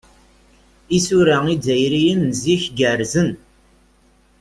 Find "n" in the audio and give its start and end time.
2.29-2.31